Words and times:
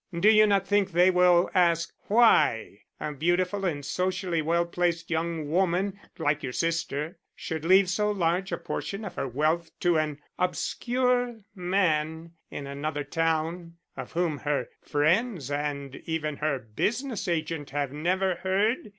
Do 0.19 0.31
you 0.31 0.47
not 0.47 0.65
think 0.67 0.93
they 0.93 1.11
will 1.11 1.47
ask 1.53 1.93
why 2.07 2.79
a 2.99 3.13
beautiful 3.13 3.65
and 3.65 3.85
socially 3.85 4.41
well 4.41 4.65
placed 4.65 5.11
young 5.11 5.51
woman 5.51 5.99
like 6.17 6.41
your 6.41 6.53
sister 6.53 7.19
should 7.35 7.63
leave 7.63 7.87
so 7.87 8.09
large 8.09 8.51
a 8.51 8.57
portion 8.57 9.05
of 9.05 9.13
her 9.13 9.27
wealth 9.27 9.69
to 9.81 9.99
an 9.99 10.19
obscure 10.39 11.41
man 11.53 12.31
in 12.49 12.65
another 12.65 13.03
town, 13.03 13.75
of 13.95 14.13
whom 14.13 14.39
her 14.39 14.69
friends 14.81 15.51
and 15.51 15.95
even 16.07 16.37
her 16.37 16.57
business 16.57 17.27
agent 17.27 17.69
have 17.69 17.93
never 17.93 18.33
heard? 18.37 18.89